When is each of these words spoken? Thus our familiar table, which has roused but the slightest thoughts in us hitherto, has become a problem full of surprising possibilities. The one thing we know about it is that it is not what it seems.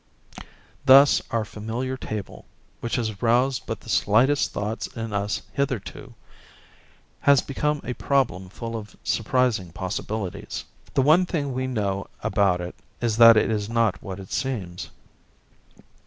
Thus 0.83 1.21
our 1.29 1.45
familiar 1.45 1.95
table, 1.95 2.45
which 2.79 2.95
has 2.95 3.21
roused 3.21 3.67
but 3.67 3.81
the 3.81 3.87
slightest 3.89 4.51
thoughts 4.51 4.87
in 4.87 5.13
us 5.13 5.43
hitherto, 5.53 6.15
has 7.19 7.41
become 7.43 7.81
a 7.83 7.93
problem 7.93 8.49
full 8.49 8.75
of 8.75 8.95
surprising 9.03 9.71
possibilities. 9.71 10.65
The 10.95 11.03
one 11.03 11.27
thing 11.27 11.53
we 11.53 11.67
know 11.67 12.07
about 12.23 12.61
it 12.61 12.73
is 12.99 13.17
that 13.17 13.37
it 13.37 13.51
is 13.51 13.69
not 13.69 14.01
what 14.01 14.19
it 14.19 14.31
seems. 14.31 14.89